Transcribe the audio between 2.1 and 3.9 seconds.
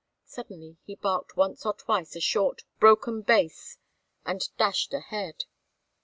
a short, broken bass